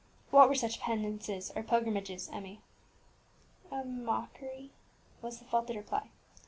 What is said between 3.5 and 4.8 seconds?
"A mockery,"